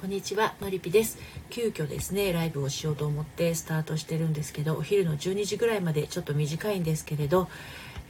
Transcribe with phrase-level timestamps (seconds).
[0.00, 1.18] こんにちはのりぴです。
[1.50, 7.48] 急遽ですねライブをしようと思ってスタートしてるんですけどお昼の12時ぐらいまでちょっと短いんですけれど、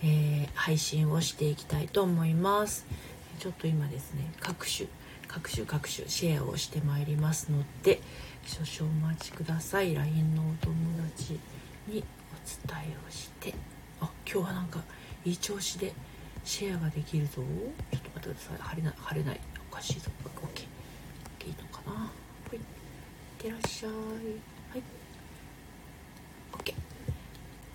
[0.04, 2.84] えー、配信をしていきたいと思います。
[3.38, 4.86] ちょっと今ですね各種
[5.28, 8.02] 各種各種シェアをしてまいりますので
[8.44, 9.94] 少々お待ちください。
[9.94, 10.74] LINE のお友
[11.16, 11.40] 達
[11.86, 13.54] にお伝えをして。
[14.02, 14.80] あ今日はなんか
[15.24, 15.94] いい調子で
[16.44, 17.36] シェアができるぞ。
[17.36, 17.46] ちょっと
[17.94, 18.56] 待ってください。
[18.58, 19.40] 晴れない晴れない。
[19.72, 20.10] おかしいぞ。
[20.22, 20.77] OK
[21.88, 22.10] なは
[22.52, 22.56] い。
[22.56, 22.62] いっ
[23.38, 23.90] てらっしゃい。
[23.90, 23.96] は
[24.76, 24.82] い。
[26.52, 26.74] OK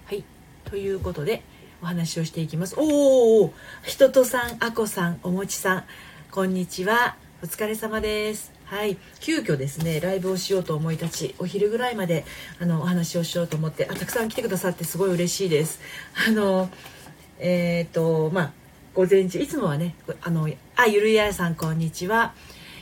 [0.05, 0.23] はい。
[0.65, 1.41] ということで
[1.81, 2.75] お話をしていきます。
[2.77, 3.53] おお
[3.83, 5.83] 人とさんあこさんおもちさん。
[6.31, 7.15] こんにちは。
[7.41, 8.53] お疲れ様です。
[8.65, 8.97] はい。
[9.19, 12.25] 急遽ですねライブをしようと思い立ちお昼ぐらいまで
[12.59, 15.79] あのお話をしようと思ってあたくさん来てくださってすごい嬉しいです。
[16.27, 16.69] あの
[17.39, 18.51] えっ、ー、とまあ
[18.93, 22.33] 午前中いつもはねあのあゆるやさんこんにちは。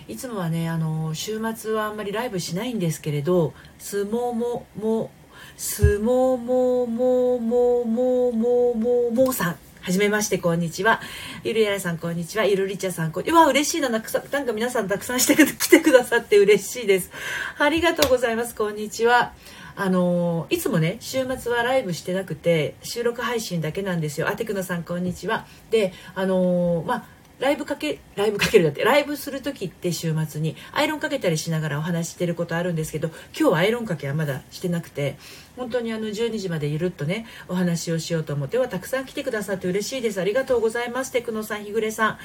[0.07, 5.11] いつもはねあの週末はあんまりライブしないんですけれど相撲もも
[5.57, 11.01] 相撲もももももももさんはじめましてこんにちは
[11.43, 14.11] ゆるやらさんこんにちはゆるりちゃさんこんにちは嬉しいななんか
[14.53, 17.11] 皆さんたくさんして来てくださって嬉しいです
[17.57, 19.33] ありがとうございますこんにちは
[19.75, 27.05] あのいつもね週末はライブしてなくて収録配信だけなんですよあてくのさんこんにちはであのまあ
[27.41, 28.83] ライブかけライブかけるだって。
[28.83, 35.17] ライブする時って週末にアイロンかけたりしながらお話してることあるんですけど今日はアイロンかけはまだしてなくて
[35.57, 40.21] 本当にあの12時までゆるっとねお話をしようと思ってはたくさん来てくださって嬉しいです。
[40.21, 41.11] ありがとうございます。
[41.11, 42.17] テクノさん日暮さん。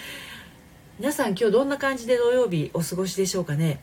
[0.99, 3.81] 皆さん今日どんな感じで土曜日お過ごしでしょうかね？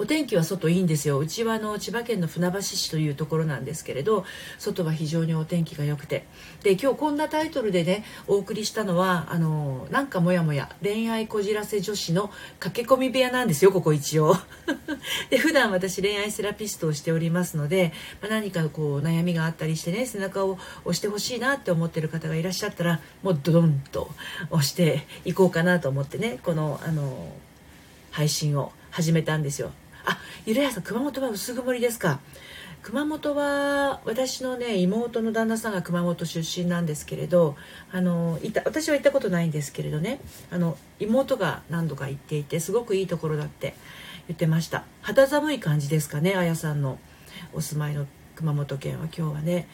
[0.00, 1.18] お天気は外いいんですよ。
[1.18, 4.24] うちはあの千葉県の船橋市というところなんですけれど
[4.58, 6.24] 外は非常にお天気が良くて。
[6.62, 14.36] で今日こんなタイトルでねお送りしたのはあのなんかモヤモヤ恋愛こじらせ女子の駆け込み部屋なんですよここ一応。
[15.30, 24.10] で普段私恋愛セラピストをしておりますので、まあ、何かこう悩みがあったりしてね背中を押してほしいなって思ってる方がいらっしゃったらもうドドンと
[24.50, 27.32] 押していこうかなと思ってねこのあの
[28.12, 29.72] 配信を始めたんですよ。
[30.08, 32.20] あゆるやさん熊本は薄曇りですか？
[32.82, 37.56] 熊本は私のね妹の旦那さんが熊本出身なんですけれど
[37.92, 40.20] あのいた私は行ったことないんですけれどね
[40.50, 43.74] あの妹が何度か行っていてすごくいいところだって
[44.28, 44.84] 言ってました。
[45.02, 46.98] 肌寒い感じですかねあやさんの
[47.52, 49.66] お住まいの熊本県は今日はね。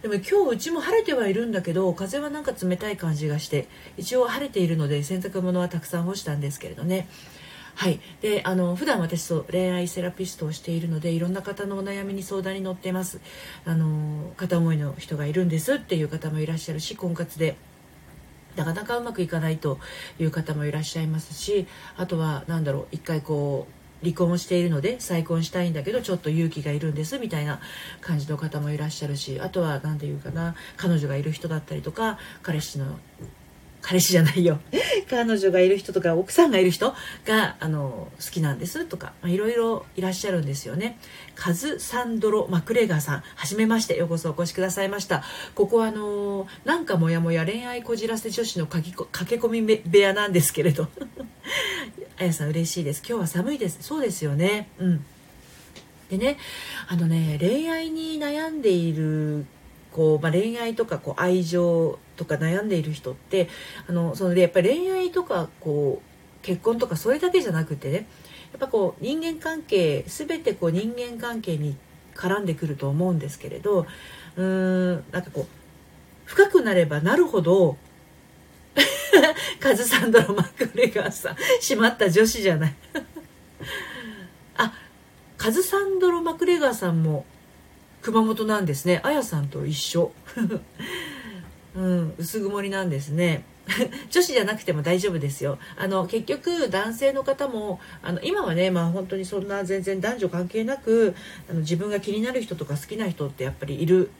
[0.00, 3.66] でも今日うちも晴れてはいるんだけど風はなんか冷たい感じがして
[3.96, 7.08] 一応晴れているので洗濯物はたくさん干したんですけれどね。
[7.74, 8.00] はい。
[8.20, 13.20] であの普段私と恋愛セラピストをしているのでいろんな方のお悩みに相談に乗ってます。
[13.64, 17.56] あの片思いの人がいるんですっていう方もいらっしゃるし婚活で
[18.56, 19.78] なかなかうまくいかないと
[20.18, 21.66] いう方もいらっしゃいますし
[21.96, 27.60] あとは何だろう一回こう離婚をしているので再婚したいんだけどちょっと勇気がいるんですみたいな
[28.00, 32.98] 感じの方もいらっしゃるしあとは何て言うかな彼女がいる人だったりとか彼氏の
[33.82, 34.60] 彼氏じゃないよ。
[35.10, 36.94] 彼女がいる人とか奥さんがいる人
[37.26, 40.98] があの好きなんですとかいろいろいらっしゃるんですよね。
[41.34, 45.24] カズ・サンドロ・マクレガーさんはじめましてようこそお越しくださいました。
[45.54, 50.88] ここはあのなんかモヤモヤ恋愛こじらせ女子の駆け込み部屋なんですけれど。
[52.18, 53.02] あやさん嬉しいです。
[53.06, 53.78] 今日は寒いです。
[53.80, 54.68] そうですよね。
[54.78, 55.04] うん。
[56.08, 56.36] でね
[56.88, 59.46] あのね恋愛に悩んでいる
[59.92, 63.48] こう、まあ、恋愛とかこう愛情とか悩んでいる人って
[63.88, 68.02] あのそのでやっぱり恋愛とかこう結婚とかそれだけじゃなくてねや
[68.56, 71.76] っぱこう人間関係全てこう人間関係に
[72.14, 73.86] 絡んでくると思うんですけれど
[74.36, 74.42] うー
[74.96, 75.46] んなんかこう
[76.24, 77.76] 深くなればなるほど
[79.60, 82.74] カズサンドロ・マクレガーさんしまった女子じゃない。
[84.56, 84.72] あ
[85.36, 87.26] カズサンドロ・マクレガーさんも
[88.00, 89.00] 熊本なんですね。
[89.04, 90.12] あやさんと一緒。
[91.74, 93.44] うん薄曇りなんですね
[94.10, 101.14] 女子じゃなくても大丈夫ですよあの結局男性の方もあの今はねまあ本当にそんな全然男女関係なく
[101.48, 104.10] あの自分が気になる人とか好きな人ってやっぱりいる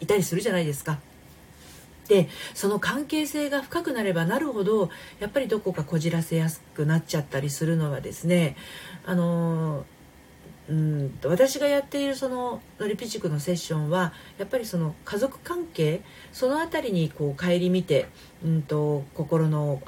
[0.00, 0.98] いたりするじゃないですか。
[2.08, 8.56] でその関係性が深くなればなるほどやっぱりどこかこじらせやすくなっちゃったりするのはですね
[9.06, 9.86] あの
[10.68, 11.18] うん。
[11.24, 16.02] 私がやっているそののりぴ塾のセッションはやっぱりその家族関係
[16.32, 18.08] その辺りにこう顧みて、
[18.44, 19.82] うんと、心の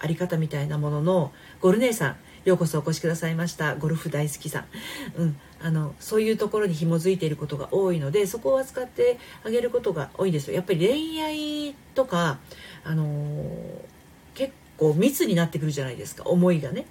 [0.00, 3.74] 在り方みたいなもののゴル姉さんようこそお越しくださいました。
[3.74, 4.66] ゴルフ大好きさん、
[5.16, 10.54] うん、あのそういうところに紐づいていることが多いのでそこを扱ってあげることが多いんですよ。
[10.54, 12.38] やっぱり恋愛とか、
[12.84, 13.66] あのー、
[14.34, 16.24] 結構密になってくるじゃないですか。
[16.24, 16.84] 思いがね。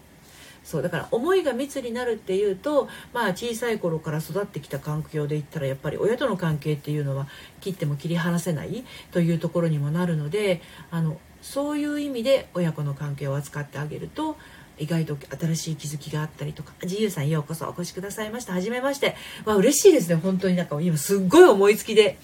[0.64, 7.28] そうだから思いが密になるっていうとまあ小さい頃から育ってきた環境で言ったらやっぱり親との関係っていうのは
[7.62, 14.38] 切っても切り離せないというところにもなるのであのそういう意味で親子の関係を扱ってあげると
[14.78, 19.16] 意外と新しい気づきがあったりとか自由さんようこそお越しくださいましたはじめまして
[19.46, 22.18] わ嬉しいですね本当になんか今すっごい思いつきで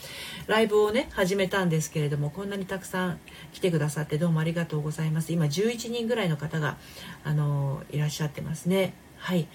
[0.48, 3.20] ライブをね始めたんですけれどもこんなにたくさん
[3.54, 6.78] 来てくださってどうもありがとうございます今11人ぐらいの方が
[7.24, 9.48] あのいらっしゃってますねはい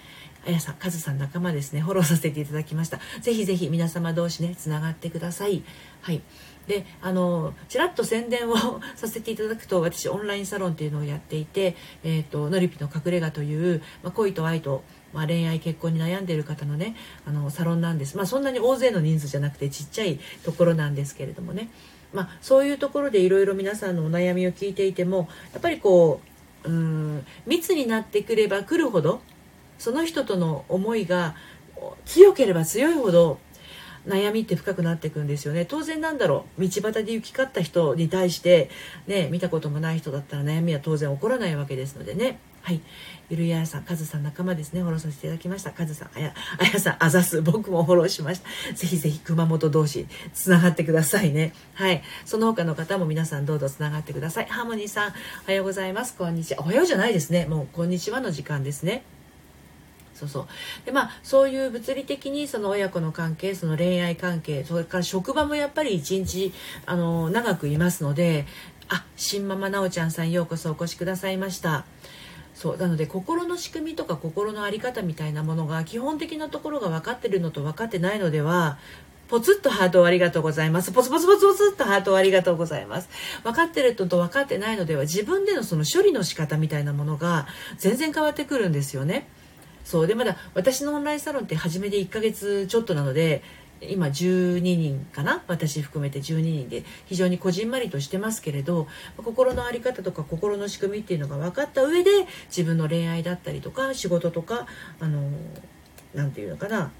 [0.47, 1.81] あやさん、カズさん仲間ですね。
[1.81, 2.99] フォローさせていただきました。
[3.21, 5.63] ぜひぜひ皆様同士ね、つながってください。
[6.01, 6.21] はい。
[6.67, 8.55] であのちらっと宣伝を
[8.95, 14.83] させていただくと私オンラインサロンっていうのをやっていて「えーと、のりぴの隠れ家」という、まあ、恋と愛と、
[15.13, 16.95] まあ、恋愛結婚に悩んでいる方のね
[17.25, 21.69] あのサロンなんです、まあ、そんなに大勢の人数じゃなくてちっちゃいところなんですけれどもね、
[22.13, 26.21] まあ、そういうところでいろいろ皆さんのお悩みを聞いていてもやっぱりこ
[26.63, 29.21] ううん密になってくれば来るほど
[29.77, 31.35] その人との思いが
[32.05, 33.39] 強ければ強いほど
[34.07, 35.65] 悩みって深くなっていくんですよね。
[35.65, 36.61] 当然なんだろう。
[36.61, 38.69] 道端で行き交った人に対して
[39.07, 42.39] ね見たこともない人だったら悩みは当然起こらないわけですのでね。
[42.61, 42.81] はい。
[43.29, 44.81] ゆるやさんカズさん仲間ですね。
[44.81, 45.71] フォローさせていただきました。
[45.71, 47.41] カズさんあやあやさんあざす。
[47.41, 48.73] 僕もフォローしました。
[48.73, 51.53] ぜひぜひ熊本同士つながってくださいね。
[51.73, 52.03] はい。
[52.25, 54.45] その他の方も皆さんどうぞつながってください。
[54.47, 55.13] ハーモニーさん
[55.45, 56.15] おはようございます。
[56.15, 56.61] こんにちは。
[56.61, 57.45] おはようじゃないですね。
[57.45, 59.03] もうこんにちはの時間ですね。
[60.15, 60.47] そうそう
[60.85, 66.53] でまあそういう物理的にその親子の関係その恋愛関係それから職場もやっぱり一日
[66.85, 68.45] あの長くいますので
[68.87, 71.85] あ新ママなおちゃんさんようこそお越しくださいました
[72.53, 78.77] そうなので心の仕組みとか心の在り方みたいなものが基本的なところが分かってるのと分かってないのでは
[79.27, 80.91] ポツッとハートをありがとうございます。
[80.91, 83.09] ポツポツポツポツッとハートをありがとうございます。
[83.43, 87.47] 分かってるのと分かってないのでは自分でのその処理の仕方みたいなものが
[87.77, 89.27] 全然変わってくるんですよね。
[89.85, 90.07] そう。
[90.07, 93.41] でまだ私のオンラインサロンって初めで1ヶ月ちょっとなので
[93.81, 95.43] 今12人かな？
[95.47, 98.87] 私含めて12人で非常にこじんまりとしてますけれど
[99.17, 102.09] 心の在り方とか心の仕組みっていうのが分かった上で
[102.47, 104.65] 自分の恋愛だったりとか仕事とか
[104.99, 105.29] あの
[106.13, 106.91] 何て言うのかな？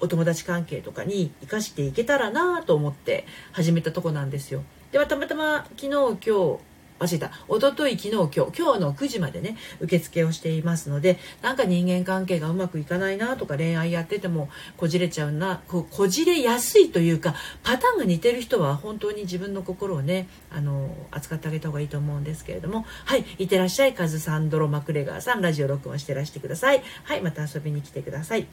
[0.00, 4.62] お友達関係とかに生かしていけたらなと思って始めたとこなんですよ。
[4.92, 6.58] ではたまたま昨日今日
[7.00, 7.32] 忘れた。
[7.48, 8.60] 一昨日昨日今日。
[8.60, 22.84] 今日の9時までね受付をしていますのでなんか人間関係がうまくいかないなとか恋愛やっててもこじれちゃうなここじれやすいというかパターンが似てる人は本当に自分の心をねあの扱ってあげた方がいいと思うんですけれども。
[23.06, 23.94] はいいってらっしゃい。
[23.94, 26.82] カズサンドロ・マクレガーさんラジオ録音してらしてください。
[27.04, 28.46] はいまた遊びに来てください。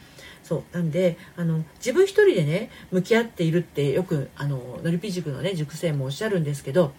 [0.43, 6.93] そうなんであの自分一人でね向き合っているってよくあののりぴ塾のね塾生もおっしゃるんですけど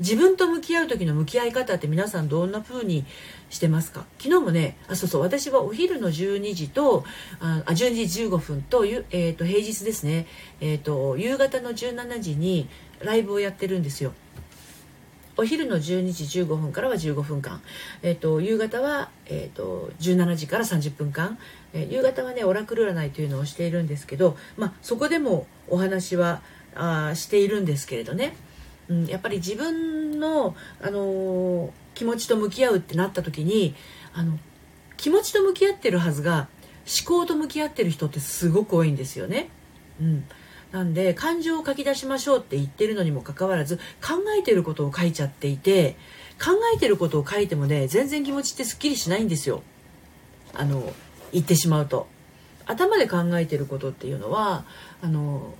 [0.00, 3.04] 自分と向き合う時の向き合い方って皆さんどんな風に
[3.50, 4.06] してますか？
[4.18, 7.04] 昨日もねあそうそう私はお昼の12時と
[7.38, 10.26] あ12時15分と,、えーと、平日ですね、
[10.60, 12.68] えーと、夕方の17時に
[13.00, 14.12] ライブをやってるんですよ。
[15.36, 17.62] お昼の12時15分からは15分間、
[18.02, 21.38] えーと、夕方は、えー、と17時から30分間、
[21.72, 26.42] えー、夕方はねオラクル占いというのをしているんですけど、まあ、そこでもお話は
[26.74, 28.34] あしているんですけれどね。
[28.90, 33.74] うん、やっぱり自分の、あのー、気持ちと向き合うってなった時に
[34.12, 34.36] あの
[34.96, 36.48] 気持ちと向き合ってるはずが
[37.08, 39.48] 思考と向き合ってる人ってすごく多いんですよね。
[40.00, 40.24] うん、
[40.72, 45.96] なんで感情を書き出しましょうって言ってるのにもかかわらず考えてることを書いちゃっていて
[46.42, 49.62] 考えてることを書いてもね全然気持ちってすっきりしないんですよ。
[50.52, 50.92] あの
[51.32, 52.08] 言ってしまうと。
[52.66, 54.64] 頭で考えてることっていうのは
[55.00, 55.54] あの思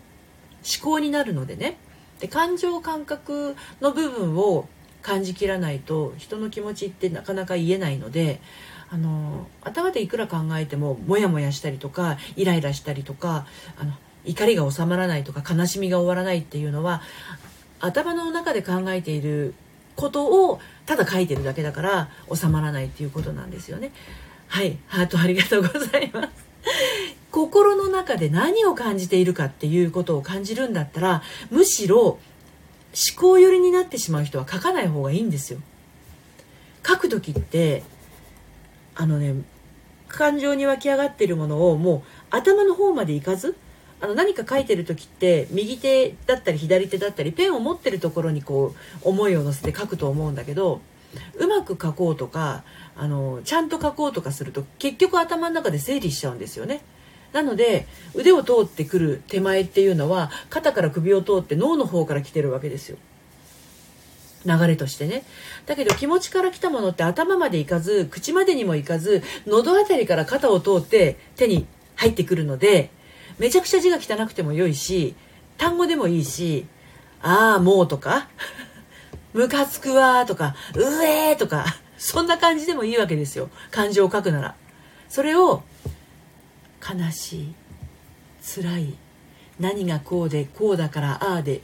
[0.82, 1.76] 考になるのでね
[2.20, 4.68] で感情感覚の部分を
[5.02, 8.40] 感じきらないと人の気持ちってなかなか言えないので
[8.90, 13.46] あの頭でいくら考えてもモヤモヤしたりとかイライラしたりとか
[13.78, 13.92] あの
[14.24, 17.00] 怒りが収まらないとか悲しみが終わらないっていうのは
[17.80, 19.54] 頭の中で考えている
[19.96, 23.92] ことをただ書いてるだけだから収まらないっていうことなんですよね。
[24.48, 26.28] はいハートありがとうございます。
[27.30, 32.18] 心の中で何を感じているかっていうことを感じるんだったらむしろ思
[33.16, 35.60] 考寄りになってしまう人は書かない方がいいんですよ。
[36.86, 37.82] 書く時って
[38.94, 39.34] あのね
[40.08, 43.56] 感情に湧き上がってるものをもう頭の方までいかず
[44.00, 50.80] あの何か書いてる時って右手だったり左手だったりペンを持ってるところにこう思いを乗せて書くと思うんだけど
[51.38, 52.64] うまく書こうとか
[52.96, 56.80] あのちゃんと書こうとかすると結局頭の中で整理しちゃうんですよね。
[57.32, 62.98] なので腕を通ってくる手前っていうのは肩から首を通って脳の方から来てるわけですよ。
[64.46, 65.22] 流れとしてね。
[65.66, 72.90] だけど気持ちから来たものって頭までいかず口までにもいかず喉あたりから肩を通って手に入ってくるので
[73.38, 75.14] めちゃくちゃ字が汚くても良いし
[75.58, 76.66] 単語でもいいし
[77.20, 78.28] 「ああもう」とか
[79.34, 81.66] 「ムカつくわ」とか「うえー」とか
[81.98, 83.50] そんな感じでもいいわけですよ。
[83.70, 84.54] 感情を書くなら。
[85.10, 85.62] それを
[86.80, 87.54] 悲しい
[88.42, 88.94] 辛い
[89.58, 91.60] 何がこうでこうだからああで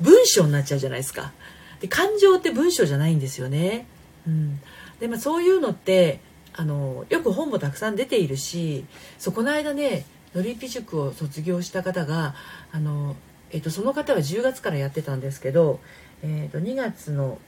[0.00, 1.32] 文章になっちゃうじゃないですか。
[1.80, 3.86] で感情って文章じゃないんですよね、
[4.26, 4.60] うん、
[5.00, 6.20] でまあ、そういうのって
[6.52, 8.84] あのよく本もたくさん出ているし
[9.18, 10.04] そこの間ね
[10.34, 12.34] のりぴ塾を卒業した方が
[12.70, 13.16] あの、
[13.50, 15.80] えっと、その方は10月からやってたんですけど、
[16.22, 17.38] えっと、2月の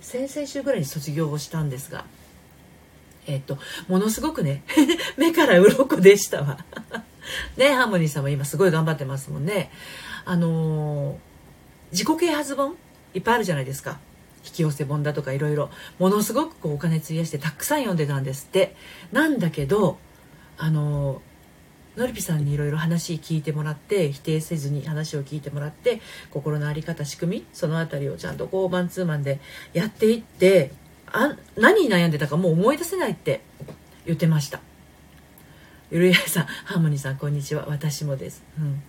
[0.00, 2.04] 先々週ぐらいに卒業をしたんですが、
[3.26, 4.62] えっと、ものすごくね
[5.16, 6.58] 目から鱗でしたわ。
[7.56, 9.70] ねハーモニーさんも今すごい頑張ってますもんね。
[10.24, 11.18] あの
[11.92, 12.76] 自己啓発本
[13.14, 13.98] いっぱいあるじゃないですか。
[14.44, 15.70] 引き寄せ本だとかいろいろ。
[15.98, 18.76] ものすごくこうお金費やしてたくさん読んでたんですって。
[19.12, 19.98] なんだけど
[20.58, 21.22] あの
[21.96, 26.00] のりぴさんにいろいろ話聞いてもらって否定せずに話を聞いてもらって
[26.30, 29.40] 心の在り方仕組みその辺りをちゃんとこうマンツーマンで
[29.72, 30.72] やっていって
[31.16, 33.40] あ何に悩んでたかもう思い出せないって
[34.04, 34.60] 言ってました。
[35.92, 37.66] ゆるやさんハーモニーさんこんにちは。
[37.68, 38.82] 私もです、うん。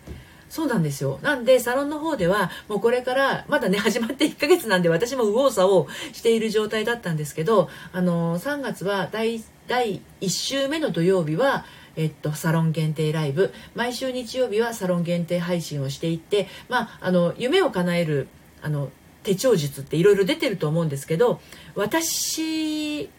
[0.50, 1.20] そうなんですよ。
[1.22, 11.65] なんで、サロンの方では、もうこれから、まだね、始まって1ヶ月なんで、私も右往左往している状態だったんですけど、あの、3月は第、第1週目の土曜日は、
[11.96, 13.53] えっと、サロン限定ライブ。
[13.75, 18.27] 毎週日曜日はサロン限定配信をしていって、まあ、あの夢を叶える
[18.63, 18.89] あの
[19.25, 21.41] 手帳術っていろいろ出てると思うんですけど
[21.75, 23.10] 私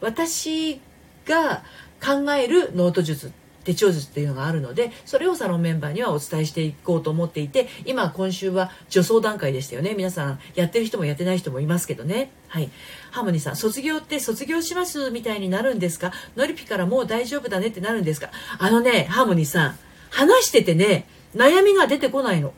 [0.00, 0.80] 私
[1.24, 1.62] が
[2.04, 3.32] 考えるノート術
[3.64, 9.94] 手帳術っていうのがあるのでそれをサロンメンバーにはお伝えしていこうと思っていて今今週は助走段階でしたよね。
[9.96, 12.30] 皆さんやってる人もやってない人もいますけどね。
[12.46, 12.70] はい。
[13.10, 16.12] ハーモニーさん卒業って卒業しますみたいになるんですか？
[16.36, 18.30] ノリピからもう大丈夫だねってなるんですか？
[18.58, 19.78] あのねハーモニーさん
[20.10, 22.52] 話しててね悩みが出てこないの。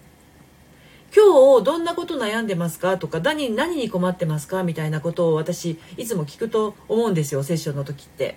[1.15, 2.99] 今日どんなこと悩んでますか？
[2.99, 4.63] とか何何に困ってますか？
[4.63, 8.37] みたいなことを私いつも聞くと思うんですよセッションの時って。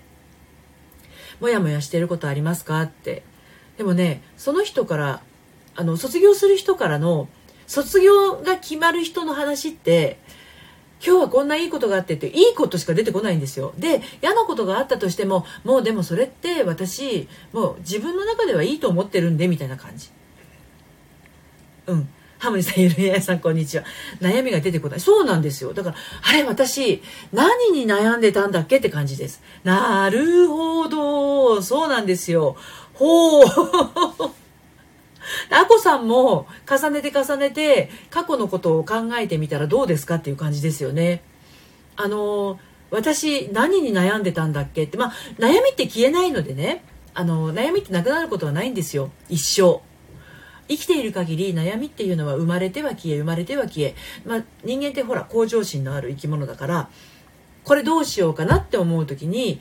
[1.40, 2.82] モヤモヤしてることありますか？
[2.82, 3.24] って。
[3.78, 5.22] でもねその人から
[5.76, 7.28] あの卒業する人からの
[7.68, 10.20] 卒業が決まる人の話って
[11.06, 13.74] 今日はこんないいことがあってっていいことしか出てこないんですよ。
[13.78, 20.10] で嫌なことがあったとしてももうでもそれって私もう自分の中ではいいと思ってるんでみたいな感じ。
[21.88, 22.10] うん。
[22.42, 23.84] ハムニさん、ゆるやさん、こんにちは。
[24.20, 25.00] 悩みが出てこない。
[25.00, 25.74] そうなんですよ。
[25.74, 25.96] だから、
[26.28, 29.44] あれ、私、何に悩んでたんだっけって感じです。
[29.64, 31.62] なるほど。
[31.62, 32.58] そうなんですよ。
[32.96, 33.46] ほう。
[35.52, 41.22] あこさんも重ねて重ねて過去のことを考えてみたらどうですかっていう感じですよね。
[41.96, 46.84] あの私何に悩んでたんだっけってまあ悩みって消えないのでね
[47.14, 49.91] あの悩みってなくなることはないんですよ一生。
[50.72, 56.90] 生きている限り悩みっていうのは生まれては消え生まれては消え、まあ、人間ってほら向上心のある生き物だから
[57.64, 59.60] これどうしようかなって思う時に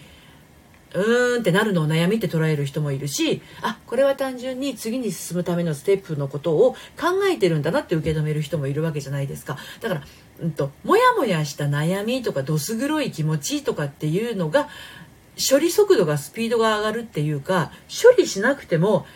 [0.93, 9.57] うーんってなるのを悩みって捉える人もいるしあこれは単純に次に進むためのステップのことを考えてるんだなって受け止める人もいるわけじゃないですか。
[9.81, 10.03] だから、
[10.41, 14.69] うんと、もやもやした悩みとかどす黒い気持ちとかっていうのが
[15.39, 19.07] 処理速度がスピードが上がるっていうか処理しなくても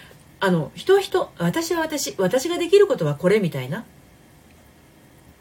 [0.44, 3.86] あの人は人私は私私ができることはこれみたいな。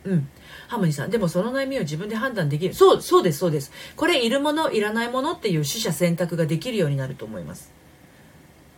[0.05, 0.29] うん。
[0.69, 2.73] ハモニさんでもその悩みを自分で判断できる。
[2.73, 3.73] そうそうですそうです。
[3.97, 7.69] これいるものいらないものっていう取捨選択ができるようになると思います。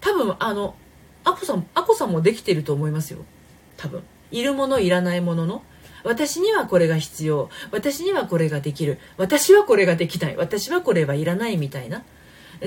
[0.01, 0.75] 多分あの
[1.23, 3.19] アコさんアコさんもできてると思いますよ。
[3.77, 4.01] 多分。
[4.31, 5.61] いるものいらないものの。
[6.03, 7.51] 私にはこれが必要。
[7.69, 8.97] 私にはこれができる。
[9.17, 10.37] 私はこれができない。
[10.37, 12.03] 私はこれはいらないみたいな。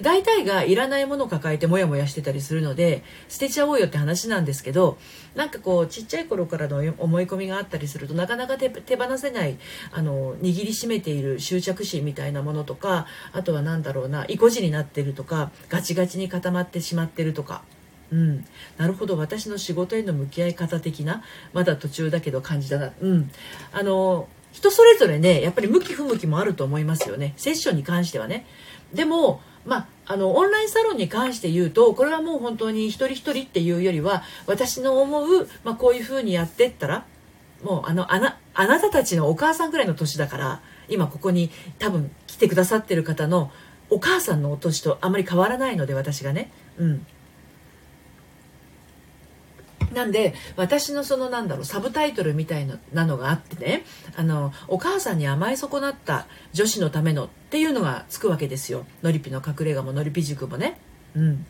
[0.03, 4.99] 大体がいらないものを抱えてモヤモヤしてたりするので捨てちゃおうよって話なんですけど
[5.35, 9.59] なんかこうちっちゃい頃からの思い込みがあったりするとなかなか手放せない
[9.93, 17.63] あの握りしめている執着心みたいなものとかあとは何だろうな意固地になってるとかガチガチに固まってしまってるとか。
[18.11, 18.47] うん、
[18.79, 19.19] なるほど。
[19.19, 23.31] 私の仕事への向き合い方的なまだ途中だけど感じだな、うん、
[23.71, 27.35] あの人それぞれねやっぱり向き不向きもあると思いますよね。
[27.37, 28.47] セッションに関してはね。
[28.95, 37.05] でもまあ、あのオンラインサロンに関して言うとこれはもう本当に一人一人っていうよりは私の思う、まあ、こういうふうにやってったら
[37.63, 43.53] もうあのあなあなたたちのお母さんぐらいの年だから今ここに多分来てくださってる方の
[43.91, 46.51] お母さんのお年とあまり変わらないので私がね。
[46.79, 47.07] うん
[49.93, 53.85] なんで私のそのなんだろうサブタイトルみたいなのがあってね
[54.17, 58.87] あのお母さんに甘え損なった女子のためのっていうのがつくわけですよ。
[59.03, 60.79] のりぴの隠れ家ものりぴ塾もね。
[61.15, 61.47] うん。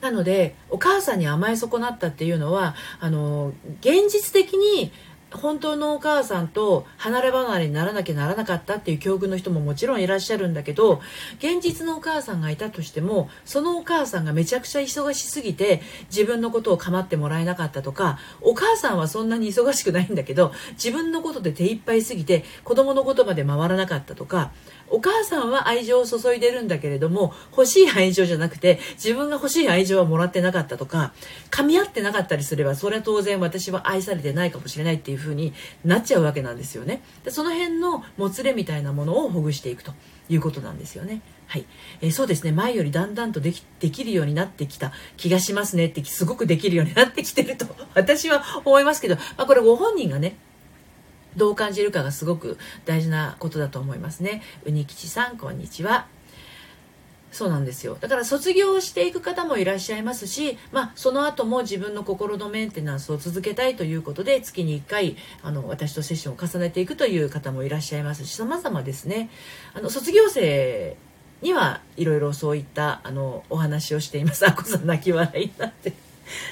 [0.00, 4.92] なのでお母さんに甘え損なったっていうのはあの現実的に
[5.36, 11.00] 本当のお母さんと離れ離れにならなきゃならなかったっていう境遇の人ももちろんいらっしゃるんだけど
[11.38, 24.52] 現実のお母さんがいたとしてもそのお母さんがめちゃくちゃ忙しすぎて自分のことを構ってもらえなかったとかお母さんはそんなに忙しくないんだけど自分のことで手いっぱいすぎて子供のことまで回らなかったとか
[24.88, 31.12] お母さんは愛情を注いでるんだけれども欲しい愛情じゃなくて自分が欲しい愛情はもらってなかったとか
[31.50, 35.52] 噛み合ってなかったりすればそれは当然私は愛されてないかもしれないっていう風に
[35.84, 37.02] なっちゃうわけなんですよね。
[37.24, 39.92] でその辺のもつれみたいなものをほぐしていくと
[40.28, 41.22] いうことなんですよね。
[41.46, 41.66] はい、
[42.00, 42.52] えー、そうですね。
[42.52, 50.36] 前よりだんだんとできできるようになってきた気がしますねってすごくできるようになってきてると私は思いますけど、まあ、これご本人がね
[51.36, 54.42] どう感じるかがすごく大事なことだと思いますね。
[54.64, 56.06] うにきちさん、こんにちは。
[57.36, 69.28] そうなんですよだから卒業していく方もいらっしゃいますし、まあ、その後も自分の心のメンテナンスを続けたいということで月に1回あの私とセッションを重ねていくという方もいらっしゃいますし様々ですね
[69.74, 70.96] あの卒業生
[71.42, 75.92] にはいろいろそういったあのお話をしていますあこさん泣き笑いになって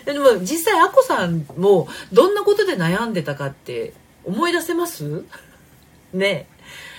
[0.04, 5.24] でも実際あこさんもどんなことで悩んでたかって思い出せます？
[6.12, 6.46] ね。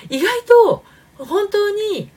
[0.10, 0.84] 意外と
[1.18, 2.10] 本当に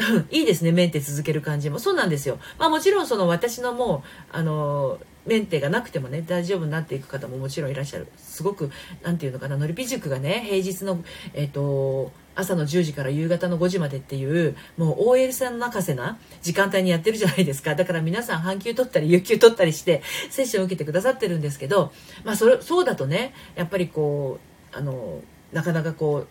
[0.30, 1.78] いいですねメンテ続ける感じも。
[1.78, 2.38] そうなんですよ。
[2.58, 4.02] まあもちろんその私のも
[4.32, 8.08] うあのメンテがなくてもね大丈夫になっていく方ももちろんいらっしゃる。
[8.16, 8.70] すごく
[9.02, 11.02] 何て言うのかなのりぴ塾がね平日の
[11.34, 17.74] えっ、ー、と朝の10時から夕方の5時までっていうもう OL さん泣かせな時間帯にやってるじゃないですか。
[17.74, 21.92] だから皆さん半休取ったり有給取ったりしてセッションを受けてくださってるんですけど
[22.24, 25.20] まあそれそうだとねやっぱりこうあの
[25.52, 26.26] なかなかこ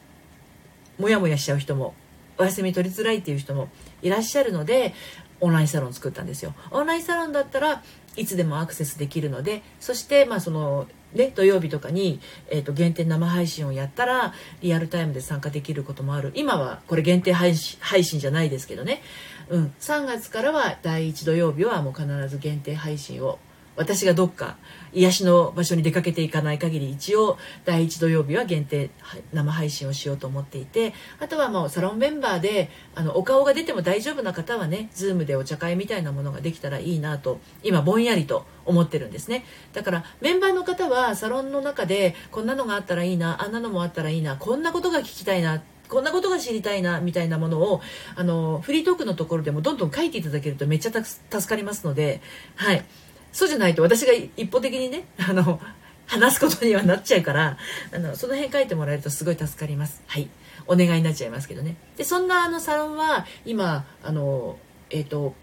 [1.00, 1.94] うモヤモヤしちゃう人も
[2.38, 3.70] お休み取りづらいっていう人も
[4.02, 4.94] いらっしゃるので
[5.42, 6.54] オンラインサロン作ったんですよ。
[6.72, 7.82] オンラインサロンだったら
[8.16, 16.32] いつでもアクセスできるのでそしてまあそのね、土曜日とかに、えー、と限定生配信をやったらリアルタイムで参加できることもある。
[16.36, 19.02] 今はこれ限定配信配信じゃないですけどね、
[19.50, 23.40] うん、3月からは第1土曜日はもう必ず限定配信を
[23.80, 24.58] 私がどっか
[24.92, 28.90] 癒しの場所に出かけていかない限り一応第1土曜日は限定
[29.32, 39.46] 生配信をしようと思っていてあとはもうサロンメンバーであのお顔が出ても大丈夫な方はね Zoom でお茶会みたいなものができたらいいなと今ぼんやりと思ってるんですね。
[39.72, 47.82] だからメンバーの方はサロンの中でこんなのがあったらいいなあんなのもあったらいいなこんなことが聞きたいなこんなことが知りたいなみたいなものを
[48.16, 52.22] あのフリートークのところでもどんどん書いていただけるとめっちゃ助かりますので
[52.56, 52.84] はい。
[53.32, 55.60] そうじゃないと私が一方的にねあの
[56.06, 57.58] 話すことにはなっちゃうから
[57.94, 60.02] あのその辺書いてもらえるとすごい助かります。
[60.08, 60.30] はい。
[60.68, 61.76] お願いになっちゃいますけどね。
[61.98, 64.58] でそんなあのサロンは今あの
[64.90, 65.34] えっ、ー、と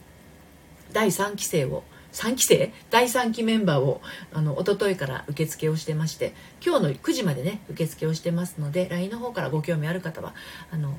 [0.93, 2.73] 第3期生を3期生？
[2.91, 4.01] 第3期メンバーを
[4.33, 6.33] あの一昨日から受付をしてまして
[6.65, 10.35] 今日の9時までね受付をしてますので LINE の方からご興味ある方は
[10.71, 10.95] あの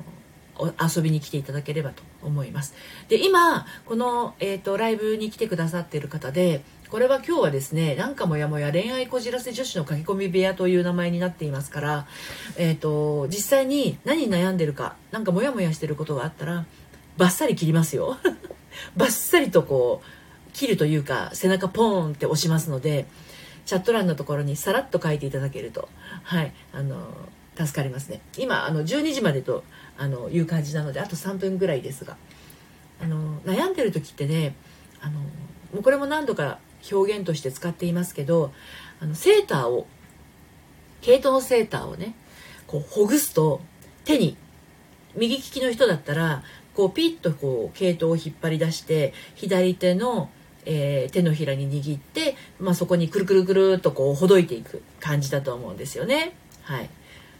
[0.80, 2.74] 遊びに来ていただければと思います。
[3.08, 12.06] で今この、えーと、ライブに来てくださっている方でこれは今日はですねなんかもやもや恋愛こじらせ女子の書き込み部屋という名前になっていますから、
[12.56, 16.64] えーと、実際に何に悩んでるか何かモヤモヤしてることがあったら
[17.18, 18.16] バッサリ切りますよ。
[18.96, 23.06] バッサリとこう切るというか背中ポーンって押しますので
[23.66, 25.88] チャット欄のところにさらっと書いていただけると
[26.22, 26.96] はいあの
[27.56, 28.22] 助かりますね。
[28.38, 29.62] 今あの12時までと
[29.98, 32.16] あのいう感じなのであと3分ぐらいですが。
[33.00, 34.56] あの悩んでる時ってね
[35.00, 35.28] あのも
[35.80, 36.58] うこれも何度か
[36.90, 38.52] 表現として使っていますけど
[39.00, 39.86] あのセーターを
[41.00, 42.14] 毛糸のセーターをね
[42.66, 43.60] こうほぐすと
[44.04, 44.36] 手に
[45.16, 46.42] 右利きの人だったら
[46.74, 50.30] こうピッとこう毛糸を引っ張り出して左手の、
[50.64, 56.34] えー、手のひらに握って、まあ、そこにくるくるくるっとこうほどいていく感じだと思うんですよね。
[56.62, 56.90] はい、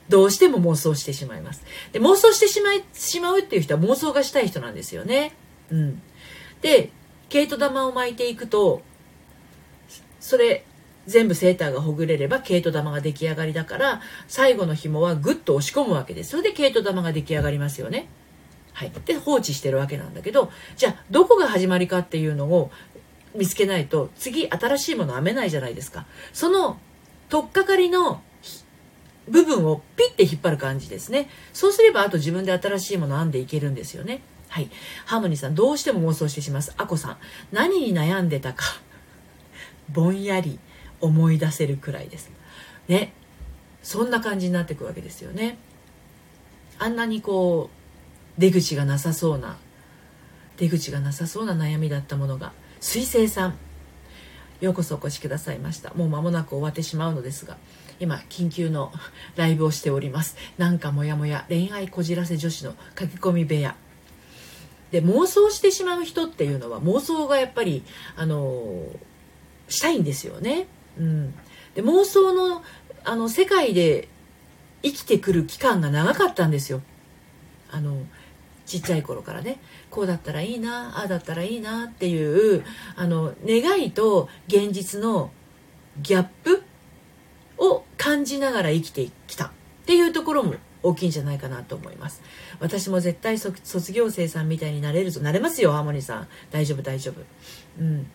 [0.09, 1.63] どうしても妄想してしまいます。
[1.93, 5.33] で妄想してしまいしまうっていう人は妄想がしたい人なんですよね。
[5.71, 6.03] うん、
[6.63, 6.91] で
[7.29, 8.83] 毛糸玉を巻いていくと
[10.29, 10.63] それ
[11.07, 18.09] 全部セーターがほぐれれば毛糸玉が出来上がりだから最後の紐はグッと押し込むわけですそれで毛糸玉が出来上がりますよね。
[18.75, 22.71] はい、で放置してるわけなんだけどじゃあどこが始まりかっていうのを
[23.35, 26.05] 見つけないと次新しいもの編めないじゃないですか。
[26.35, 26.79] その
[27.31, 28.21] 取っかかりの
[29.29, 31.31] 部分をピッて引っ張る感じですね。
[31.55, 34.21] そうすればあと自分で新しいもの編んでいけるんですよね。
[34.49, 34.71] はい。
[35.07, 36.75] ハーモニーさん、どうしても妄想してします。
[36.77, 37.17] あこさん、
[37.53, 38.65] 何に悩んでたか。
[39.91, 40.59] ぼんやり。
[41.01, 42.31] 思い出せるくらいです。
[42.89, 43.13] ね。
[43.83, 45.59] そんな感じになっていくわけですよね。
[46.79, 47.71] あんなにこ
[48.37, 49.59] う出口がなさそうな
[50.57, 53.55] 出口がなさそうな悩みだったものが水星さん。
[54.61, 55.95] ようこそお越しくださいました。
[55.95, 57.57] もう間もなく終わってしまうのですが
[58.01, 58.93] 今緊急の
[59.37, 60.37] ライブをしております。
[60.59, 63.77] なんかモヤモヤ恋愛こじらせ女子の書き込み部屋。
[64.91, 67.85] で妄想してしまう人っていうのは妄想がやっぱり
[68.17, 68.87] あの
[69.69, 70.67] したいんですよね、
[70.99, 71.35] うん、
[71.75, 72.63] で妄想の
[73.05, 74.09] あの世界で
[74.83, 76.83] 生きてくる期間が長かったんですよ。
[77.71, 78.05] あの
[78.67, 79.59] ちっちゃい頃からね。
[79.91, 82.65] こうだったらいいなああだったらいいなっていう
[82.97, 85.31] あの願いと現実の
[86.03, 86.63] ギャップ
[87.57, 89.51] を感じながら生きてきたっ
[89.87, 92.23] ていうところも大きいんじゃないかなと思います。
[92.61, 95.21] 私も絶対卒業生さんみたいになれるぞ。
[95.21, 96.29] なれますよハーモニーさん。
[96.51, 97.23] 大丈夫大丈夫。
[97.81, 98.07] うん。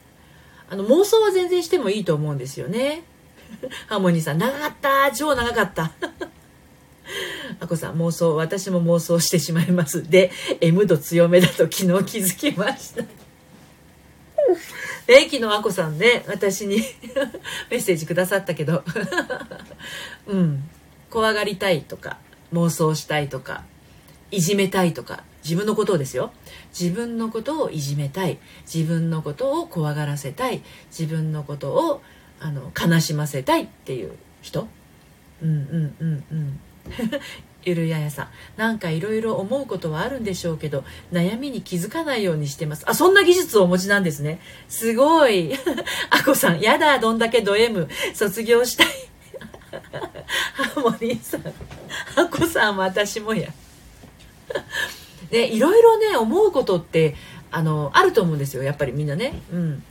[0.74, 3.04] あの妄想は全然してもいいと思うんですよね。
[3.86, 4.40] ハーモニーさん。
[4.40, 5.12] 長かった。
[5.12, 5.92] 超長かった。
[7.60, 10.10] あこさん妄想私も妄想してしまいます。
[10.10, 10.32] で
[10.62, 13.04] M 度強めだと昨日気づきました。
[15.06, 16.78] で昨日あこさんね私に
[17.70, 18.84] メッセージくださったけど。
[20.26, 20.68] うん。
[21.12, 22.18] 怖がりたいとか
[22.52, 23.64] 妄想したいとか
[24.32, 25.24] いじめたいとか。
[25.44, 26.32] 自分のことをですよ。
[26.78, 28.40] 自分のことをいじめたい。
[28.72, 30.62] 自分のことを怖がらせたい。
[30.88, 32.02] 自分のことを
[32.40, 34.68] あの悲しませたいっていう人。
[35.42, 36.60] うんうんうんうん。
[37.66, 38.28] ゆるややさん。
[38.58, 42.84] なんかいろいろ思うことはあるんでしょうけど悩みに気づかないようにしてます。
[42.90, 44.40] あそんな技術をお持ちなんですね。
[44.70, 45.54] すごい。
[46.10, 48.88] あこさんやだどんだけド M 卒業したい。
[50.54, 51.42] ハーモニーさん。
[52.16, 53.50] あこさん私もや。
[55.34, 57.16] でいろいろね思うことって
[57.50, 59.34] あのあると思うんですよやっぱりみんなね。
[59.52, 59.84] うん。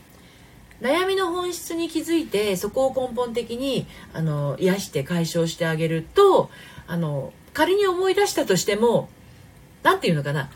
[0.80, 6.48] 悩みの本質に気づいてそこを根本的にあの癒して解消してあげると
[6.86, 9.08] あの仮に思い出したとしても
[9.82, 10.48] 何て言うのかな。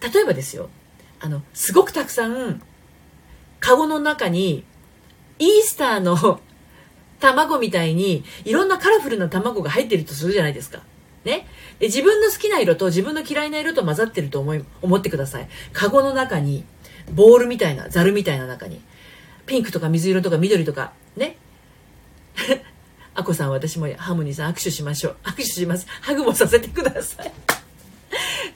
[0.00, 0.70] 例えばですよ。
[1.18, 2.62] あのすごくたくさん
[3.58, 4.64] カゴの中に
[5.40, 6.40] イースターの
[7.18, 10.82] 卵みたいにいろんなカラフルな卵が入ってるとするじゃないですか。
[11.24, 11.46] ね。
[11.78, 15.48] で自分の好きな色と自分の嫌いな色と混ざってると思い思ってください。
[15.72, 16.64] カゴの中に、
[17.12, 18.80] ボールみたいな、ザルみたいな中に、
[19.46, 21.36] ピンクとか水色とか緑とか、ね。
[23.14, 25.16] あこさん、私もハーモニーさん握手しましょう。
[25.24, 25.86] 握手します。
[26.00, 27.32] ハグもさせてください。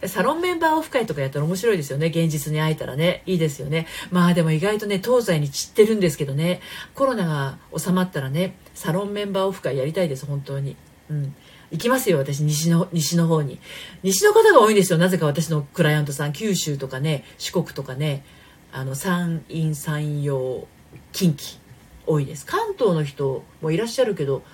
[0.08, 2.08] サロンメンバーオフ会とかやったら面白いですよね。
[2.08, 3.22] 現実に会えたらね。
[3.26, 3.86] いいですよね。
[4.10, 6.60] まあでも意外とね、東西に散ってるんですけどね。
[6.94, 10.76] コロナが収まったらね、サロンメンバーオフ会やりたいです、本当に。
[11.10, 11.34] うん。
[11.74, 13.58] 行きますよ、私、西の、西の方に。
[14.04, 14.98] 西の方が多いんですよ。
[14.98, 16.32] なぜか私のクライアントさん。
[16.32, 18.24] 九州とかね、四国とかね、
[18.72, 20.68] あの、山陰、山陽、
[21.12, 21.58] 近畿、
[22.06, 22.46] 多いです。
[22.46, 24.44] 関東の人もいらっしゃるけど、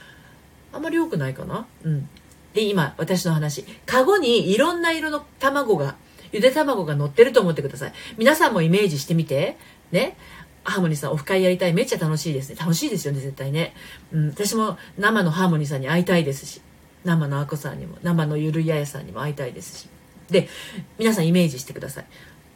[0.72, 1.66] あんまり多くないかな。
[1.84, 2.08] うん。
[2.54, 3.66] で、今、私の話。
[3.84, 5.96] カゴにいろんな色の卵が、
[6.32, 7.92] ゆで卵が乗ってると思ってください。
[8.16, 9.58] 皆さんもイメージしてみて。
[9.92, 10.16] ね。
[10.64, 11.74] ハーモニーさんオフ会やりたい。
[11.74, 12.56] めっちゃ楽しいですね。
[12.58, 13.74] 楽しいですよね、絶対ね。
[14.10, 16.62] うん、私も生のハーモニーさんに会いたいですし、
[17.04, 19.88] 生のアコさんにも、生のゆるややさんにも会いたいですし。
[20.30, 20.48] で、
[20.98, 22.06] 皆さんイメージしてください。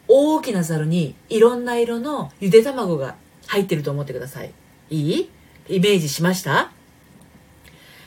[0.07, 3.15] 大きなザルにいろんな色のゆで卵が
[3.47, 4.51] 入ってると思ってください。
[4.89, 5.29] いい？
[5.67, 6.71] イメージしました？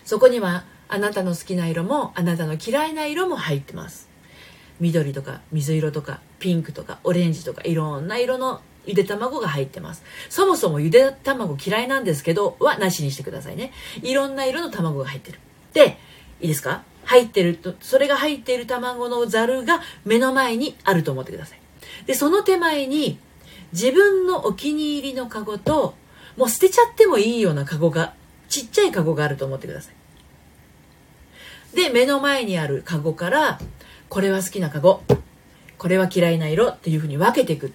[0.04, 4.08] そこにはあなたの好きな色もあなたの嫌いな色も入ってます
[4.80, 13.70] 緑とか水色とかピンクとかオレンジとかいろんな色のゆで卵が入ってますそもそもゆで卵嫌いなんですけどはなしにしてくださいね
[14.02, 15.40] いろんな色の卵が入ってる
[15.74, 15.98] で
[16.40, 16.82] いいですか？
[17.04, 21.60] 入ってるとそれが入っている卵のざるが目の前にあると思ってください。
[22.06, 23.18] でその手前に
[23.72, 25.94] 自分のお気に入りのカゴと
[26.36, 28.14] もう捨てちゃってもいいようなカゴが
[28.48, 29.94] ちっちゃいカゴがあると思ってください。
[31.76, 33.58] で目の前にあるカゴから
[34.08, 35.02] これは好きなカゴ
[35.76, 37.72] これは嫌いな色っていうふうに分けていく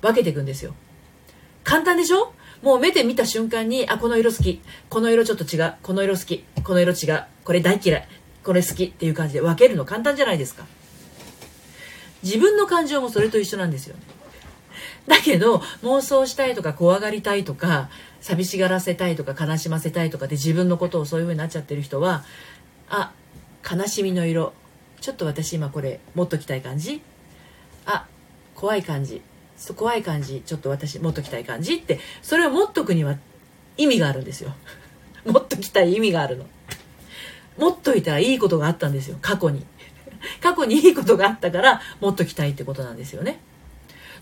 [0.00, 0.74] 分けていくんですよ。
[1.70, 2.32] 簡単でしょ？
[2.62, 4.60] もう目で見た瞬間にあこの色好き。
[4.88, 5.74] この色ちょっと違う。
[5.84, 6.44] この色好き。
[6.64, 7.24] この色違う。
[7.44, 8.08] これ大嫌い。
[8.42, 9.40] これ好きっていう感じで。
[9.40, 10.66] 分けるの簡単じゃないですか。
[12.24, 14.02] 自分の感情もそれと一緒なんですよね。
[15.06, 17.88] だけど妄想したいとか怖がりたいとか
[18.20, 22.24] 寂しがらせたいとか悲しませたいとかで自分のことをそういう風になっちゃってる人は
[22.88, 23.12] あ
[23.64, 24.54] 悲しみの色。
[25.00, 27.00] ちょっと私今これ持っときたい感じ。
[27.86, 28.08] あ
[28.56, 29.22] 怖い感じ。
[29.74, 33.16] 怖い感じちょっと私持っときたい感じってそれを持っとくには
[33.76, 34.54] 意味があるんですよ。
[35.24, 36.46] 持っときたい意味があるの。
[37.58, 39.18] 持っといたらいいことがあったんですよ。
[39.20, 39.66] 過去に。
[40.40, 43.40] 過去にいいことがあったから持っときたいってことなんですよね。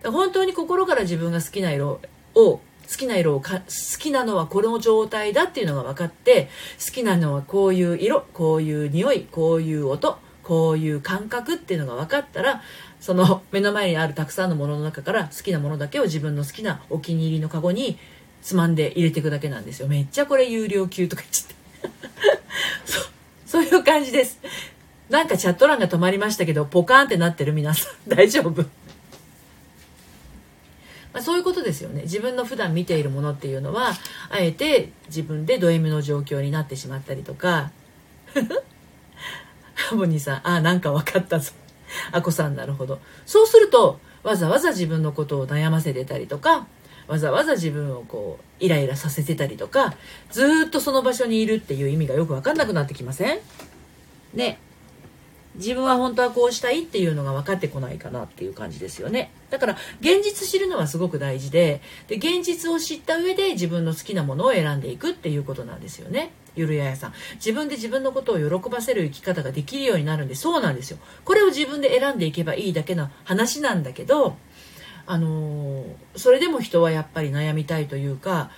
[0.05, 2.01] 本当に心から自分が好きな色
[2.35, 3.65] を好きな色をか好
[3.99, 6.49] きなのはこの状態だっていうのが分かって
[6.85, 12.63] 好きなのはこういう色こういう匂いこういう音こういう感覚っていうのが分かったら
[13.01, 17.99] その目の前にあるたくさんのものの中から好きなものだけを自分の好きなお気に入りのカゴに
[18.41, 19.89] つまんで入れていくだけなんですよ。
[19.89, 22.41] めっちゃこれ有料級とか言っちゃって。
[23.45, 24.41] そういう感じです。
[25.11, 27.53] なんかチャット欄が止まりましたけどポカーンってなってる。
[27.53, 28.63] 皆さん大丈夫。
[28.63, 28.69] ま
[31.21, 32.03] あ、そういうことですよね。
[32.03, 33.93] 自分の普段見ているものっていうのは
[34.31, 37.71] あえて自分でド M の状況になってしまったりとか。
[39.79, 40.41] ハモニーさん。
[40.49, 41.53] あなんか分かったぞ。
[42.13, 43.01] あこさんなるほど。
[43.25, 46.67] そうするとわざわざ自分のことを悩ませてたりとか
[47.07, 49.95] わざわざ自分をこうイライラさせてたりとか
[50.31, 53.39] ずっとその場所にいるっていう意味がよく分かんなくなってきません？
[54.35, 54.59] ね。
[55.55, 59.33] 自分は本当はこうしたいっていうのが分かってこないかなっていう感じですよね。
[59.51, 66.31] だから現実知るのはすごく大事でで現実を知った上で自分の好きなものを選んでいくっていうことなんですよね。
[66.59, 67.13] ゆるややさん。
[67.37, 70.99] 自分で自分のことを喜ばせる生き方ができるようになるんでそうなんですよ。
[71.25, 74.37] これを自分で選んでいけばいいだけの話なんだけど
[75.07, 75.85] あのー、
[76.17, 78.51] それでも人はやっぱり悩みたいというか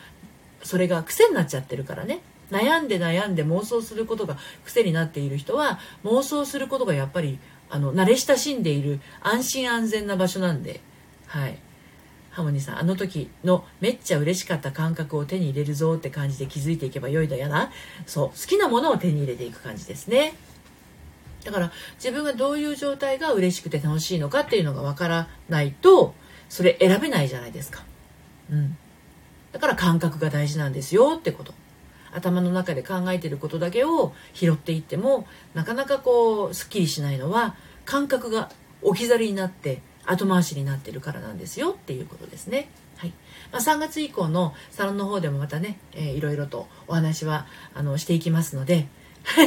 [0.63, 2.23] それが癖になっちゃってるからね。
[2.51, 10.81] 悩んで悩んで妄想することが癖になっている人は妄想することがやっぱりあの慣れ親しんでいる安心安全な場所なんで。
[11.27, 11.59] はい。
[12.31, 17.71] ハモニーさんあの時のめっちゃ嬉しかった感覚を手に入れるぞって感じで気づいていけばよいだよな。
[18.07, 20.35] そう好きなものを手に入れていく感じですね。
[21.45, 26.14] だから自分がどういう状態が嬉しくて楽しいのかっていうのがわからないと
[26.49, 27.85] それ選べないじゃないですか。
[28.51, 28.77] うん。
[29.53, 31.53] だから感覚が大事なんですよってこと。
[32.12, 38.51] 頭の中で考えてることだけを拾っていってもなかなかこうすっきりしないのは感覚が
[38.83, 42.68] 置き去りになって後回しになってるからなんですよっていうことですね。
[42.96, 43.12] はい
[43.53, 48.88] まあ、3月以降のサロンの方でもまたね、えー、いろいろとお話はあのしていきますので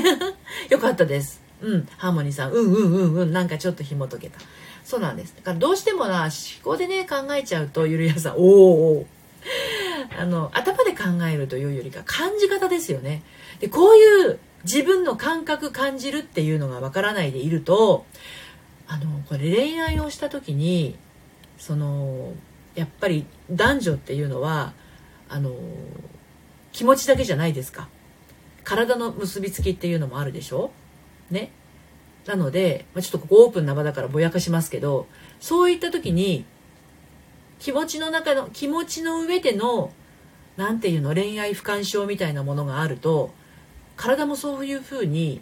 [0.69, 1.41] よかったです。
[1.61, 4.39] うん、ハーモニーさん、うんうんうんうん、なんかちょっと紐解けた。
[4.83, 5.33] そうなんです。
[5.37, 9.07] だからどうしてもな、思考でね、考えちゃうと、ゆるやさん、おーお
[10.17, 13.23] あの頭で考えるというよりか感じ方ですよね
[13.59, 18.05] でこういう自分の感覚感じるっていうのがわからないでいると
[18.87, 20.97] あのこれ恋愛をした時に
[21.57, 22.33] その
[22.75, 24.73] やっぱり男女っていうのは
[25.29, 25.55] あの
[26.71, 27.87] 気持ちだけじゃないですか。
[28.63, 30.71] 体の結びつきっていうのもあるでしょ？
[31.29, 31.51] ね。
[32.25, 35.07] なので、まあ、ちょっとここオープンな場だからぼやかしますけど
[35.41, 36.45] そういった時に
[37.59, 39.91] 気持ちの中の気持ちの上での
[40.55, 43.33] 何て言うの恋愛不干渉みたいなものがあると
[43.97, 45.41] 体もそういうふうに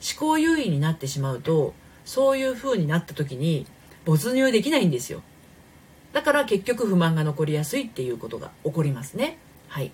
[0.00, 3.66] 思考優位になってしまうとそういうふうになった時に
[4.04, 5.22] 没入できないんですよ
[6.12, 9.38] だから結局不満が残りやすいっていうことが起こりますね
[9.68, 9.92] はい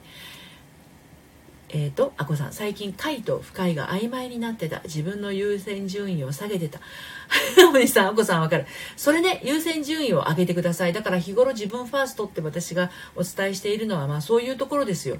[1.70, 4.80] えっ、ー、と、あこさん、最近、快と不快が曖昧になってた。
[4.84, 6.80] 自分の優先順位を下げてた。
[7.70, 8.66] お兄さん、あこさんわかる。
[8.96, 10.94] それね、優先順位を上げてください。
[10.94, 15.18] だから日頃自分ファーストって私がお伝えしているのは、まあそういうところですよ。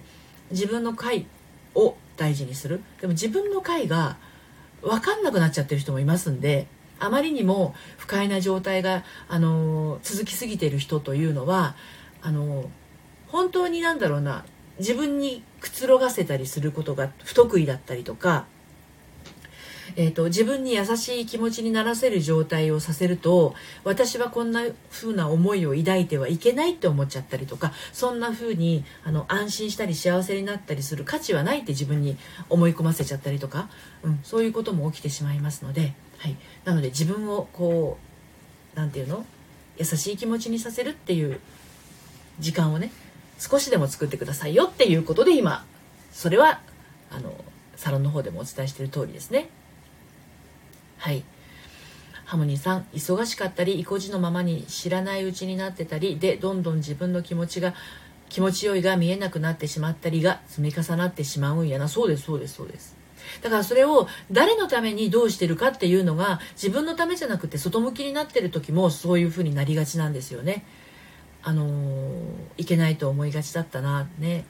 [0.51, 1.27] 自分の快
[1.75, 2.81] を大事にする。
[3.03, 4.17] でも自分の快が
[4.81, 6.67] 分かんなくなっちゃってる人もいますんで、
[6.99, 11.75] あまりにも不快な状態が、あの続きすぎてる人というのは、
[12.23, 12.71] あの
[13.29, 14.45] 本当になんだろうな、
[14.79, 18.47] 自分にくつろがせたりすることが不得意だったりとか、
[19.97, 32.17] えーと、自分に優しい気持ちにならせる状態をさせると私はこんな風な思いを抱いてはいけないって思っちゃったりとかそんな風にあに安心したり幸せになったりする価値はないって自分に
[32.49, 33.69] 思い込ませちゃったりとか、
[34.03, 37.99] うん、そういうことも起きてしまいますので、はい、なので自分をこ
[38.75, 39.25] う何て言うの？
[39.79, 41.41] 優しい気持ちにさせるっていう
[42.41, 42.91] 時間をね
[43.39, 45.65] 少しでも作ってくださいよっていうことで今
[46.13, 46.61] それは
[47.11, 47.33] あの
[47.77, 49.49] サロンの方でもお伝えしている通りですね。
[50.99, 51.23] はい。
[52.25, 57.73] ハモニーさん忙しかったり意固地のままに知らないうちになってたりでどんどん自分の気持ちが
[58.29, 61.89] 気持ちよいが見えなくなってしまったりが積み重なってしまうんやな。
[61.89, 62.97] そうですそうですそうです。
[63.43, 70.65] だからそれを誰のためにどうしてるかっていうのが自分のためじゃなくて外向きになってる時もそういう風になりがちなんですよね
[71.43, 71.67] あの
[72.57, 74.45] いけないと思いがちだったなね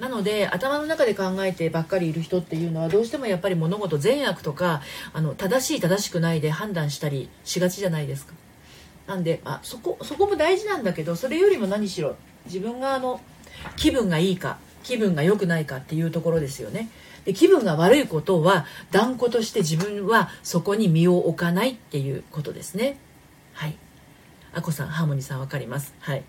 [0.00, 8.34] なので頭の中で考えてばっかりいる人っていうのはどうしてもやっぱり物事善悪とかあの正しい正しくないで判断したりしがちじゃないですか。
[9.06, 12.16] なんで、あ、そこそこも大事なんだけどそれよりも何しろ
[12.46, 13.20] 自分があの
[13.76, 16.88] 気分がいいか気分が良くないかっていうところですよね。
[17.26, 22.98] で気分が悪いことは断固として自分はそこに身を置かないっていうことですね。
[23.52, 23.76] はい。
[24.56, 26.24] あこさんハーモニーさん分かりますはい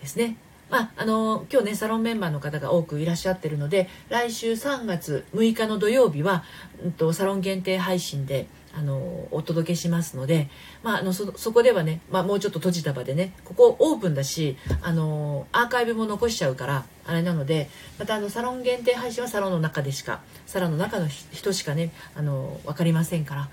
[0.00, 0.36] ですね
[0.70, 6.42] まあ、あの今日ねサロンメンバーの方が多くいらっしゃってるので来週3月6日の土曜日は、
[6.82, 10.48] うんと、サロン限定配信であのお届けしますので、
[10.82, 23.48] まあ、あのそそこではね、まあ、もうちょっと閉じた場でねここオープンだしあのアーカイブも残しちゃうからあれなのでまたあのサロン限定配信はサロンの中でしかサロンの中の人しかねあの分かりませんから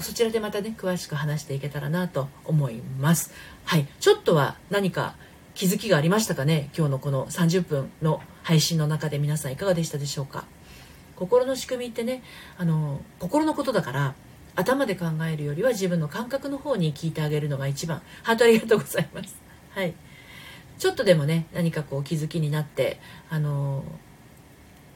[0.00, 3.32] そちらでまたね詳しく話していけたらなと思います。
[3.64, 3.86] はい。
[4.00, 5.14] ちょっとは何か
[5.54, 6.70] 気づきがありましたかね？
[6.76, 10.46] 今日のこの30分の配信の中で皆さんいかがでしたでしょうか？
[11.14, 12.24] 心の仕組みってね
[12.58, 14.14] あの心のことだから
[14.56, 18.02] 頭で考えるよりは自分の感覚の方に聞いてあげるのが一番。
[18.22, 19.36] ハートありがとうございます。
[19.70, 19.94] はい。
[20.78, 23.84] ちょっとでもね何かこう気づきになってあの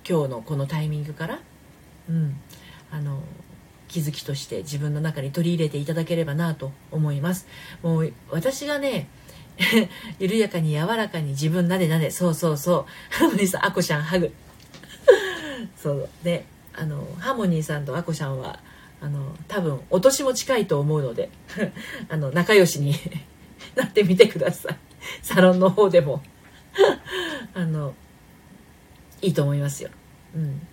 [0.09, 1.41] 今日のこのタイミングから
[2.09, 2.37] うん。
[2.91, 3.23] あの
[3.89, 7.47] 気づきとして自分の中に取り入れていただければなと思います。
[7.83, 9.09] もう私がね
[10.21, 13.15] 緩やかに柔らかに自分なでなでそうそうそう。
[13.15, 14.33] ハーモニーさんあこちゃんハグ。
[15.77, 16.09] そう。
[16.23, 16.45] で
[16.75, 18.61] あのハーモニーさんとあこちゃんは
[19.01, 21.31] あの多分お年も近いと思うので
[22.09, 22.95] あの仲良しに
[23.77, 24.77] なってみてください。
[25.23, 26.23] サロンの方でも。
[27.55, 27.95] あの
[29.21, 29.91] いいと思いますよ。
[30.35, 30.67] うん。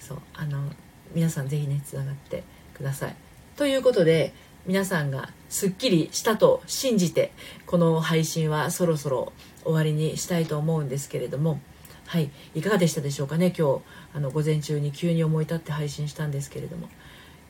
[0.00, 0.18] そう。
[0.34, 0.72] あの
[1.14, 3.16] 皆さん是非ねつながってください。
[3.56, 4.32] ということで
[4.66, 7.32] 皆さんがすっきりしたと信じて
[7.66, 11.60] この配信はそろそろ終わりにしたいと思うんですけれども。
[12.06, 12.30] はい。
[12.54, 13.82] いかがでしたでしょうかね今日。
[14.14, 16.88] あの午前中に急に思い立って配信したんですけれども。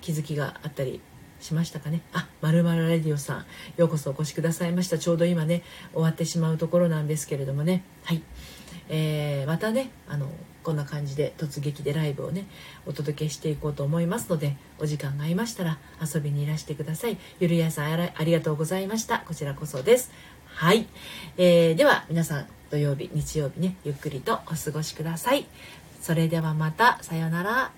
[0.07, 1.01] 気づきがあったり
[1.41, 2.01] しましたかね？
[2.13, 4.99] あまるまるレディオさんようこそお越しくださいました。
[4.99, 5.65] ちょうど今ね
[5.95, 7.83] 終わってしまうところなんですけれどもね。
[8.05, 8.23] はい、
[8.89, 10.31] えー、またねあの
[10.63, 12.47] こんな感じで突撃でライブをね
[12.87, 17.19] お届けしていこうと思いますのでお時間がありましたら遊びにいらしてください。
[17.41, 19.19] ゆるやさんありがとうございました。
[19.19, 20.13] こちらこそです。
[20.47, 20.87] はい、
[21.37, 25.47] えー、では皆さん土曜日日曜日ねゆっくりとお過ごしください。
[26.01, 27.73] それではまたさようなら。